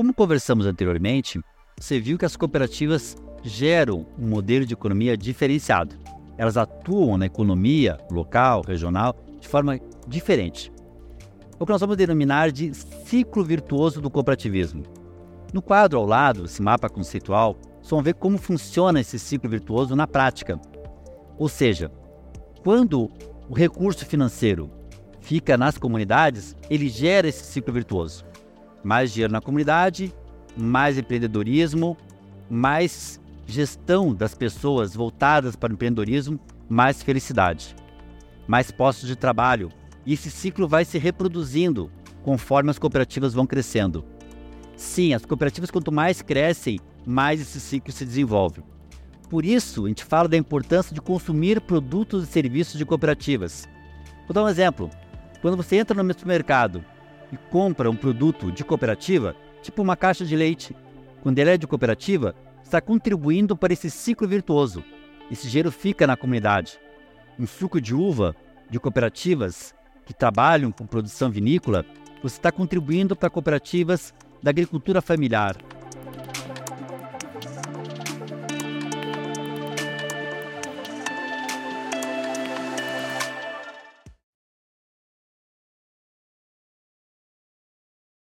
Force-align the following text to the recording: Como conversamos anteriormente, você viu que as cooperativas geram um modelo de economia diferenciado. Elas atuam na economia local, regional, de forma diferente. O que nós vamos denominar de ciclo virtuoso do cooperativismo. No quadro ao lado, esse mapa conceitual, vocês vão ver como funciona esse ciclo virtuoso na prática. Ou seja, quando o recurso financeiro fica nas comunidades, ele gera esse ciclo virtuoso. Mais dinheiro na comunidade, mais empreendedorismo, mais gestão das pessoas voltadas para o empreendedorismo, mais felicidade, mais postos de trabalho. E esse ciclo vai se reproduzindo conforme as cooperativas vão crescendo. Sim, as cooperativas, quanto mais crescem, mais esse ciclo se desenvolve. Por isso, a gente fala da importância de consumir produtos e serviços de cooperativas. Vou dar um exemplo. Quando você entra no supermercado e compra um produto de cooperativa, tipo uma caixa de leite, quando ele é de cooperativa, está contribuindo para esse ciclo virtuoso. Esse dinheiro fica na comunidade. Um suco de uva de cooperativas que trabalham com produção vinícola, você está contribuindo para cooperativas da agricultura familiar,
Como 0.00 0.14
conversamos 0.14 0.64
anteriormente, 0.64 1.38
você 1.78 2.00
viu 2.00 2.16
que 2.16 2.24
as 2.24 2.34
cooperativas 2.34 3.18
geram 3.42 4.06
um 4.18 4.28
modelo 4.28 4.64
de 4.64 4.72
economia 4.72 5.14
diferenciado. 5.14 5.94
Elas 6.38 6.56
atuam 6.56 7.18
na 7.18 7.26
economia 7.26 7.98
local, 8.10 8.62
regional, 8.66 9.14
de 9.38 9.46
forma 9.46 9.78
diferente. 10.08 10.72
O 11.58 11.66
que 11.66 11.72
nós 11.72 11.82
vamos 11.82 11.98
denominar 11.98 12.50
de 12.50 12.72
ciclo 12.72 13.44
virtuoso 13.44 14.00
do 14.00 14.08
cooperativismo. 14.08 14.84
No 15.52 15.60
quadro 15.60 15.98
ao 15.98 16.06
lado, 16.06 16.46
esse 16.46 16.62
mapa 16.62 16.88
conceitual, 16.88 17.54
vocês 17.74 17.90
vão 17.90 18.02
ver 18.02 18.14
como 18.14 18.38
funciona 18.38 19.00
esse 19.02 19.18
ciclo 19.18 19.50
virtuoso 19.50 19.94
na 19.94 20.06
prática. 20.06 20.58
Ou 21.36 21.46
seja, 21.46 21.92
quando 22.64 23.10
o 23.50 23.54
recurso 23.54 24.06
financeiro 24.06 24.70
fica 25.20 25.58
nas 25.58 25.76
comunidades, 25.76 26.56
ele 26.70 26.88
gera 26.88 27.28
esse 27.28 27.44
ciclo 27.44 27.74
virtuoso. 27.74 28.24
Mais 28.82 29.12
dinheiro 29.12 29.32
na 29.32 29.40
comunidade, 29.40 30.14
mais 30.56 30.98
empreendedorismo, 30.98 31.96
mais 32.48 33.20
gestão 33.46 34.14
das 34.14 34.34
pessoas 34.34 34.94
voltadas 34.94 35.56
para 35.56 35.70
o 35.70 35.74
empreendedorismo, 35.74 36.38
mais 36.68 37.02
felicidade, 37.02 37.74
mais 38.46 38.70
postos 38.70 39.08
de 39.08 39.16
trabalho. 39.16 39.70
E 40.06 40.14
esse 40.14 40.30
ciclo 40.30 40.66
vai 40.66 40.84
se 40.84 40.98
reproduzindo 40.98 41.90
conforme 42.22 42.70
as 42.70 42.78
cooperativas 42.78 43.34
vão 43.34 43.46
crescendo. 43.46 44.04
Sim, 44.76 45.12
as 45.12 45.24
cooperativas, 45.24 45.70
quanto 45.70 45.92
mais 45.92 46.22
crescem, 46.22 46.80
mais 47.04 47.40
esse 47.40 47.60
ciclo 47.60 47.92
se 47.92 48.04
desenvolve. 48.04 48.62
Por 49.28 49.44
isso, 49.44 49.84
a 49.84 49.88
gente 49.88 50.04
fala 50.04 50.28
da 50.28 50.36
importância 50.36 50.94
de 50.94 51.00
consumir 51.00 51.60
produtos 51.60 52.24
e 52.24 52.26
serviços 52.26 52.78
de 52.78 52.84
cooperativas. 52.84 53.68
Vou 54.26 54.34
dar 54.34 54.44
um 54.44 54.48
exemplo. 54.48 54.90
Quando 55.40 55.56
você 55.56 55.76
entra 55.76 56.02
no 56.02 56.12
supermercado 56.12 56.84
e 57.32 57.36
compra 57.50 57.90
um 57.90 57.96
produto 57.96 58.50
de 58.50 58.64
cooperativa, 58.64 59.36
tipo 59.62 59.82
uma 59.82 59.96
caixa 59.96 60.24
de 60.24 60.36
leite, 60.36 60.74
quando 61.22 61.38
ele 61.38 61.50
é 61.50 61.56
de 61.56 61.66
cooperativa, 61.66 62.34
está 62.62 62.80
contribuindo 62.80 63.56
para 63.56 63.72
esse 63.72 63.90
ciclo 63.90 64.26
virtuoso. 64.26 64.82
Esse 65.30 65.48
dinheiro 65.48 65.70
fica 65.70 66.06
na 66.06 66.16
comunidade. 66.16 66.78
Um 67.38 67.46
suco 67.46 67.80
de 67.80 67.94
uva 67.94 68.34
de 68.68 68.78
cooperativas 68.78 69.74
que 70.04 70.14
trabalham 70.14 70.72
com 70.72 70.86
produção 70.86 71.30
vinícola, 71.30 71.84
você 72.22 72.36
está 72.36 72.50
contribuindo 72.50 73.14
para 73.14 73.30
cooperativas 73.30 74.14
da 74.42 74.50
agricultura 74.50 75.00
familiar, 75.00 75.56